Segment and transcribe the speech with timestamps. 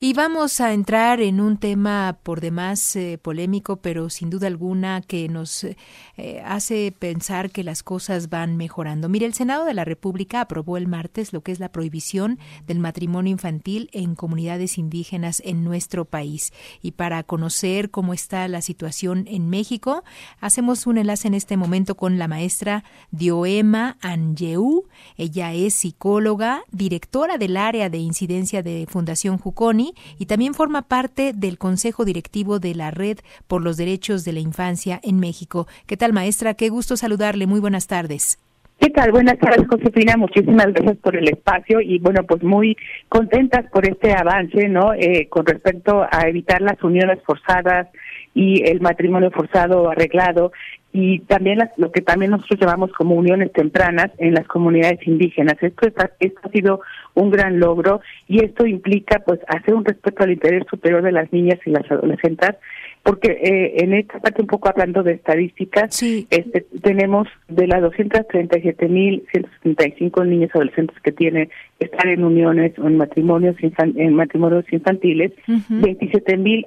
[0.00, 5.00] Y vamos a entrar en un tema por demás eh, polémico, pero sin duda alguna
[5.00, 9.08] que nos eh, hace pensar que las cosas van mejorando.
[9.08, 12.78] Mire, el Senado de la República aprobó el martes lo que es la prohibición del
[12.78, 16.52] matrimonio infantil en comunidades indígenas en nuestro país.
[16.80, 20.04] Y para conocer cómo está la situación en México,
[20.40, 24.86] hacemos un enlace en este momento con la maestra Dioema Angeú.
[25.16, 29.87] Ella es psicóloga, directora del área de incidencia de Fundación Juconi
[30.18, 34.40] y también forma parte del Consejo Directivo de la Red por los Derechos de la
[34.40, 35.66] Infancia en México.
[35.86, 36.54] ¿Qué tal, maestra?
[36.54, 37.46] Qué gusto saludarle.
[37.46, 38.38] Muy buenas tardes.
[38.80, 39.10] ¿Qué tal?
[39.10, 40.16] Buenas tardes, Josefina.
[40.16, 42.76] Muchísimas gracias por el espacio y, bueno, pues muy
[43.08, 44.94] contentas por este avance, ¿no?
[44.94, 47.88] Eh, con respecto a evitar las uniones forzadas
[48.34, 50.52] y el matrimonio forzado arreglado
[50.92, 55.56] y también lo que también nosotros llamamos como uniones tempranas en las comunidades indígenas.
[55.60, 55.88] Esto,
[56.18, 56.80] esto ha sido
[57.14, 61.30] un gran logro y esto implica pues hacer un respeto al interés superior de las
[61.32, 62.56] niñas y las adolescentes
[63.02, 70.26] porque eh, en esta parte un poco hablando de estadísticas, este, tenemos de las 237.175
[70.26, 71.48] niñas y adolescentes que tienen
[71.78, 75.62] están en uniones o en matrimonios en matrimonios infantiles, uh
[76.36, 76.66] mil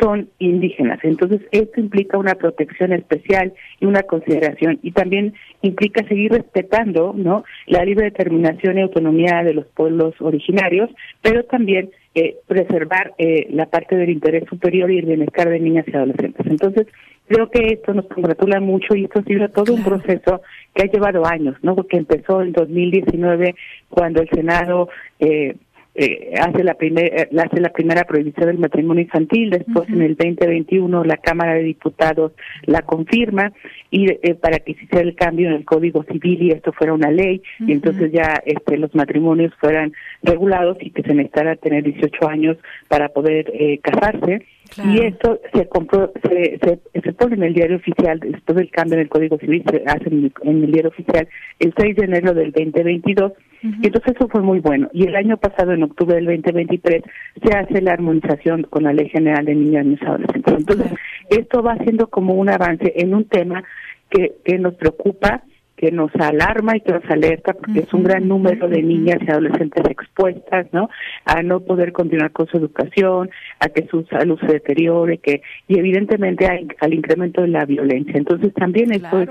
[0.00, 0.98] son indígenas.
[1.02, 7.44] Entonces, esto implica una protección especial y una consideración y también implica seguir respetando, ¿no?
[7.66, 10.90] la libre determinación y autonomía de los pueblos originarios,
[11.22, 15.86] pero también eh, preservar eh, la parte del interés superior y el bienestar de niñas
[15.86, 16.46] y adolescentes.
[16.46, 16.86] Entonces,
[17.26, 20.42] creo que esto nos congratula mucho y esto ha sido todo un proceso
[20.74, 21.74] que ha llevado años, ¿no?
[21.74, 23.54] Porque empezó en 2019
[23.88, 25.56] cuando el Senado eh,
[25.94, 30.16] eh, hace la primera eh, hace la primera prohibición del matrimonio infantil después en el
[30.16, 32.32] 2021 la Cámara de Diputados
[32.66, 33.52] la confirma
[33.90, 36.92] y eh, para que se hiciera el cambio en el Código Civil y esto fuera
[36.92, 39.92] una ley y entonces ya este los matrimonios fueran
[40.22, 42.56] regulados y que se necesitara tener 18 años
[42.88, 44.44] para poder eh, casarse.
[44.82, 48.94] Y esto se compró se, se, se, pone en el diario oficial después del cambio
[48.94, 51.28] en el Código Civil se hace en el, en el diario oficial
[51.60, 53.32] el 6 de enero del 2022
[53.64, 54.90] y entonces eso fue muy bueno.
[54.92, 57.02] Y el año pasado, en octubre del 2023,
[57.42, 60.54] se hace la armonización con la Ley General de Niñas y Adolescentes.
[60.54, 60.92] Entonces,
[61.30, 63.64] esto va siendo como un avance en un tema
[64.10, 65.44] que, que nos preocupa
[65.76, 69.30] que nos alarma y que nos alerta porque es un gran número de niñas y
[69.30, 70.88] adolescentes expuestas, ¿no?
[71.24, 75.78] A no poder continuar con su educación, a que su salud se deteriore, que y
[75.78, 76.46] evidentemente
[76.80, 78.14] al incremento de la violencia.
[78.16, 79.28] Entonces también esto es,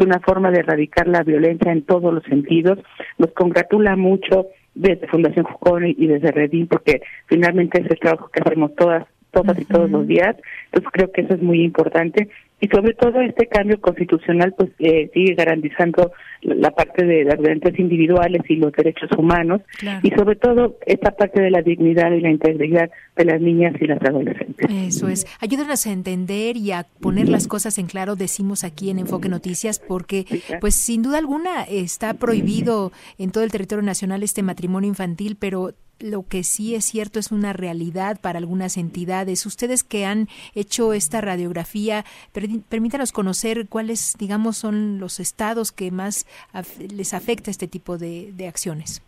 [0.00, 2.78] una forma de erradicar la violencia en todos los sentidos.
[3.18, 8.40] Nos congratula mucho desde Fundación Jucón y desde Redín porque finalmente es el trabajo que
[8.42, 10.36] hacemos todas todas y todos los días.
[10.66, 12.28] Entonces creo que eso es muy importante
[12.62, 16.12] y sobre todo este cambio constitucional pues eh, sigue garantizando
[16.42, 19.62] la parte de las derechos individuales y los derechos humanos
[20.02, 23.86] y sobre todo esta parte de la dignidad y la integridad de las niñas y
[23.88, 24.70] las adolescentes.
[24.70, 25.26] Eso es.
[25.40, 29.80] Ayúdanos a entender y a poner las cosas en claro, decimos aquí en Enfoque Noticias,
[29.80, 30.24] porque
[30.60, 35.72] pues sin duda alguna está prohibido en todo el territorio nacional este matrimonio infantil, pero
[36.02, 39.46] lo que sí es cierto es una realidad para algunas entidades.
[39.46, 42.04] Ustedes que han hecho esta radiografía,
[42.68, 46.26] permítanos conocer cuáles, digamos, son los estados que más
[46.94, 49.02] les afecta este tipo de, acciones.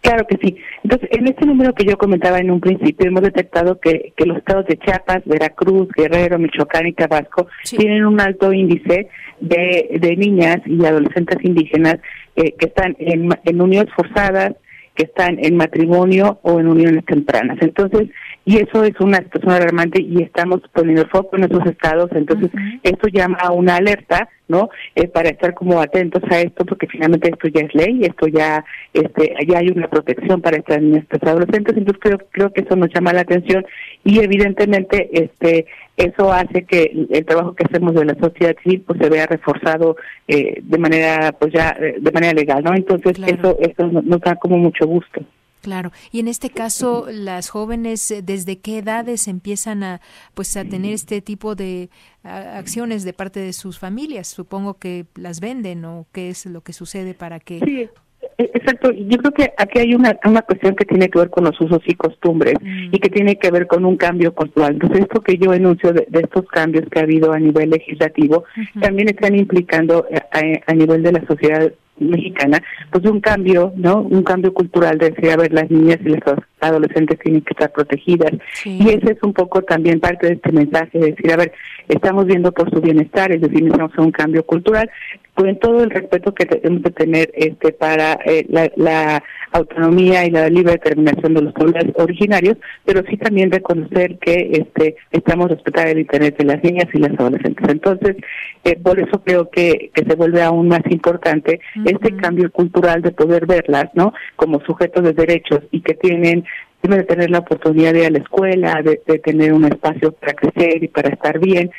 [0.00, 0.56] Claro que sí.
[0.84, 4.36] Entonces, en este número que yo comentaba en un principio, hemos detectado que, que los
[4.36, 9.08] estados de Chiapas, Veracruz, Guerrero, Michoacán y Tabasco tienen un alto índice
[9.40, 11.96] de, de niñas y adolescentes indígenas
[12.36, 14.54] eh, que están en, en uniones forzadas,
[14.96, 17.58] que están en matrimonio o en uniones tempranas.
[17.60, 18.08] Entonces,
[18.46, 22.48] y eso es una situación alarmante y estamos poniendo foco en esos estados, entonces
[22.84, 24.70] esto llama a una alerta, ¿no?
[24.94, 28.64] Eh, para estar como atentos a esto, porque finalmente esto ya es ley, esto ya,
[28.94, 32.76] este, ya hay una protección para estas niñas, estos adolescentes, entonces creo, creo que eso
[32.76, 33.66] nos llama la atención
[34.04, 39.00] y evidentemente, este, eso hace que el trabajo que hacemos de la sociedad civil pues
[39.00, 39.96] se vea reforzado
[40.28, 44.36] eh, de manera pues ya eh, de manera legal no entonces eso eso nos da
[44.36, 45.22] como mucho gusto
[45.66, 45.90] Claro.
[46.12, 50.00] Y en este caso, las jóvenes, eh, ¿desde qué edades empiezan a,
[50.32, 51.90] pues, a tener este tipo de
[52.22, 54.28] acciones de parte de sus familias?
[54.28, 57.58] Supongo que las venden o qué es lo que sucede para que...
[57.58, 57.88] Sí.
[58.38, 61.42] E, exacto, yo creo que aquí hay una, una cuestión que tiene que ver con
[61.42, 62.94] los usos y costumbres mm.
[62.94, 64.74] y que tiene que ver con un cambio cultural.
[64.74, 68.44] Entonces, esto que yo enuncio de, estos cambios que ha habido a nivel legislativo
[68.80, 74.02] también están implicando eh, a, a nivel de la sociedad mexicana, pues un cambio, ¿no?
[74.02, 76.22] Un cambio cultural de decir, a ver, las niñas y las
[76.60, 78.32] adolescentes tienen que estar protegidas.
[78.64, 81.52] Y ese es un poco también parte de este mensaje, de decir, a ver,
[81.88, 84.90] estamos viendo por su bienestar, es decir, necesitamos un cambio cultural
[85.36, 88.46] con todo el respeto que tenemos que tener este para eh,
[88.76, 89.22] la,
[89.52, 94.96] autonomía y la libre determinación de los pueblos originarios, pero sí también reconocer que este
[95.12, 97.66] estamos respetando el interés de las niñas y las adolescentes.
[97.66, 98.16] Entonces,
[98.64, 103.12] eh, por eso creo que, que se vuelve aún más importante este cambio cultural de
[103.12, 104.12] poder verlas, ¿no?
[104.34, 106.44] Como sujetos de derechos y que tienen
[106.94, 110.84] de tener la oportunidad de ir a la escuela, de, tener un espacio para crecer
[110.84, 111.70] y para estar bien.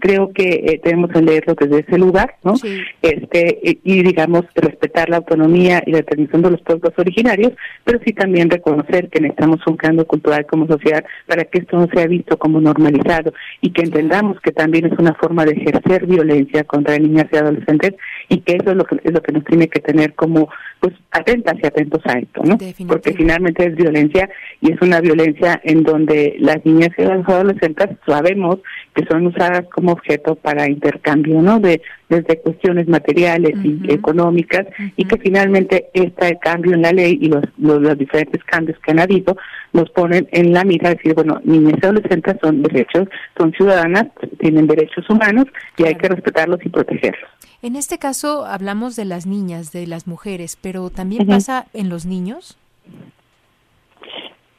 [0.00, 2.54] creo que eh, tenemos que leerlo desde ese lugar, ¿no?
[3.02, 7.52] Este y, digamos respetar la autonomía y la determinación de los pueblos originarios,
[7.84, 11.88] pero sí también reconocer que necesitamos un cambio cultural como sociedad para que esto no
[11.92, 16.64] sea visto como normalizado y que entendamos que también es una forma de ejercer violencia
[16.64, 17.94] contra niñas y adolescentes
[18.28, 20.48] y que eso es lo que es lo que nos tiene que tener como
[20.80, 22.58] pues atentas y atentos a esto, ¿no?
[22.86, 24.28] Porque finalmente es violencia
[24.60, 28.58] y es una violencia en donde las niñas y las adolescentes sabemos
[28.94, 31.60] que son usadas como objeto para intercambio, ¿no?
[31.60, 34.66] De desde cuestiones materiales y económicas
[34.96, 39.00] y que finalmente este cambio en la ley y los, los, diferentes cambios que han
[39.00, 39.36] habido
[39.72, 44.06] nos ponen en la mira de decir, bueno, niñas y adolescentes son derechos, son ciudadanas,
[44.38, 45.46] tienen derechos humanos
[45.76, 47.28] y hay que respetarlos y protegerlos.
[47.62, 52.06] En este caso hablamos de las niñas, de las mujeres, pero también pasa en los
[52.06, 52.56] niños.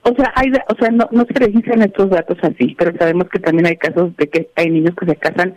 [0.10, 3.40] O sea, hay, o sea, no, no se registran estos datos así, pero sabemos que
[3.40, 5.56] también hay casos de que hay niños que se casan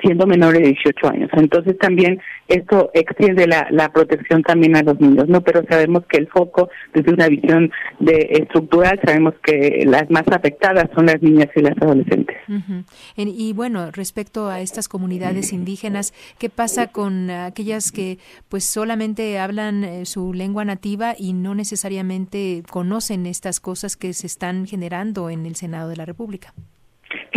[0.00, 1.30] siendo menores de 18 años.
[1.34, 5.40] Entonces también esto extiende la, la protección también a los niños, ¿no?
[5.42, 10.88] Pero sabemos que el foco, desde una visión de estructural, sabemos que las más afectadas
[10.94, 12.36] son las niñas y las adolescentes.
[13.16, 18.18] y bueno, respecto a estas comunidades indígenas, ¿qué pasa con aquellas que
[18.48, 24.26] pues solamente hablan eh, su lengua nativa y no necesariamente conocen estas cosas que se
[24.26, 26.54] están generando en el Senado de la República?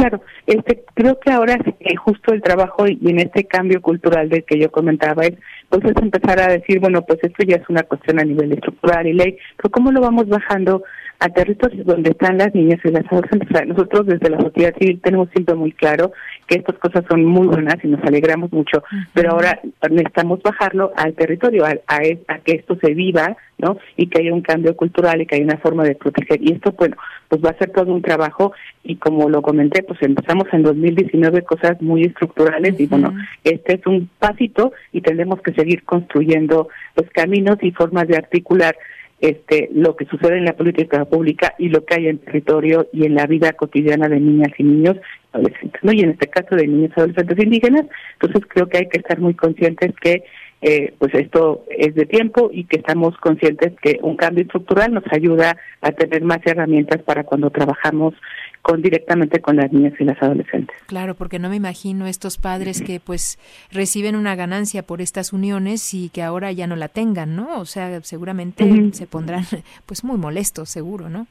[0.02, 4.44] Claro, este, creo que ahora eh, justo el trabajo y en este cambio cultural del
[4.44, 5.34] que yo comentaba es,
[5.70, 9.06] pues es empezar a decir, bueno, pues esto ya es una cuestión a nivel estructural
[9.06, 10.82] y ley, pero cómo lo vamos bajando
[11.22, 13.68] a territorios donde están las niñas y las adolescentes.
[13.68, 16.12] nosotros desde la sociedad civil tenemos siempre muy claro
[16.48, 18.84] que estas cosas son muy buenas y nos alegramos mucho,
[19.14, 23.78] pero ahora necesitamos bajarlo al territorio, a, a, que esto se viva, ¿no?
[23.98, 26.42] Y que haya un cambio cultural y que haya una forma de proteger.
[26.42, 26.98] Y esto, bueno,
[27.30, 28.54] pues va a ser todo un trabajo
[28.84, 33.14] y como lo comenté, pues empezamos en 2019 cosas muy estructurales y bueno,
[33.44, 38.76] este es un pasito y tendremos que seguir construyendo los caminos y formas de articular
[39.22, 43.06] este, lo que sucede en la política pública y lo que hay en territorio y
[43.06, 44.98] en la vida cotidiana de niñas y niños
[45.32, 45.94] adolescentes, ¿no?
[45.94, 49.36] Y en este caso de niños adolescentes indígenas, entonces creo que hay que estar muy
[49.36, 50.24] conscientes que
[50.64, 55.04] eh, pues esto es de tiempo y que estamos conscientes que un cambio estructural nos
[55.12, 58.14] ayuda a tener más herramientas para cuando trabajamos
[58.62, 60.76] con directamente con las niñas y las adolescentes.
[60.88, 63.40] Claro, porque no me imagino estos padres que pues
[63.72, 67.60] reciben una ganancia por estas uniones y que ahora ya no la tengan, ¿no?
[67.60, 69.46] O sea, seguramente se pondrán
[69.86, 71.28] pues muy molestos, seguro, ¿no?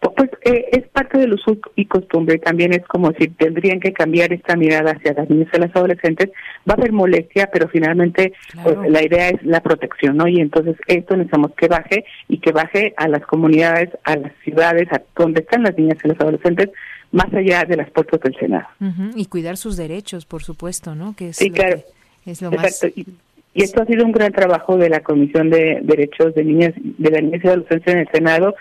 [0.00, 4.32] Pues eh, es parte del uso y costumbre, también es como si tendrían que cambiar
[4.32, 6.30] esta mirada hacia las niñas y las adolescentes.
[6.68, 8.32] Va a haber molestia, pero finalmente
[8.62, 10.28] pues, la idea es la protección, ¿no?
[10.28, 14.88] Y entonces esto necesitamos que baje y que baje a las comunidades, a las ciudades,
[14.92, 16.70] a donde están las niñas y los adolescentes,
[17.12, 18.66] más allá de las puertas del Senado.
[19.14, 21.14] Y cuidar sus derechos, por supuesto, ¿no?
[21.16, 21.80] Que es sí, claro.
[22.26, 22.88] es lo Exacto.
[22.94, 23.06] Y,
[23.54, 27.10] y esto ha sido un gran trabajo de la Comisión de Derechos de Niñas, de
[27.10, 28.54] la Niñez y Adolescencia en el Senado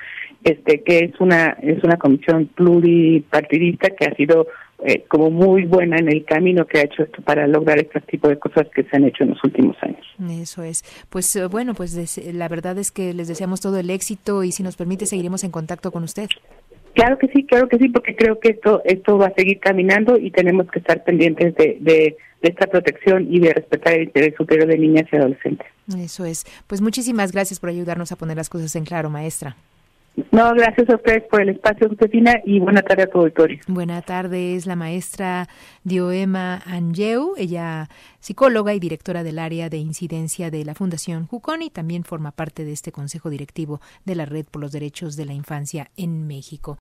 [0.45, 4.48] este que es una es una comisión pluripartidista que ha sido
[4.84, 8.27] eh, como muy buena en el camino que ha hecho esto para lograr este tipo
[8.27, 10.05] de cosas que se han hecho en los últimos años.
[10.29, 10.84] Eso es.
[11.10, 14.62] Pues eh, bueno, pues la verdad es que les deseamos todo el éxito y si
[14.62, 16.29] nos permite seguiremos en contacto con usted.
[16.93, 20.17] Claro que sí, claro que sí, porque creo que esto esto va a seguir caminando
[20.17, 24.36] y tenemos que estar pendientes de, de, de esta protección y de respetar el interés
[24.38, 25.67] superior de niñas y adolescentes.
[25.98, 26.46] Eso es.
[26.67, 29.55] Pues muchísimas gracias por ayudarnos a poner las cosas en claro, maestra.
[30.36, 33.58] No, gracias a ustedes por el espacio, Josefina, y buena tarde a tu auditorio.
[33.68, 35.48] Buena tarde, es la maestra
[35.86, 37.88] Dioema Angeu, ella
[38.20, 42.74] psicóloga y directora del área de incidencia de la Fundación Juconi, también forma parte de
[42.74, 46.74] este consejo directivo de la Red por los Derechos de la Infancia en México.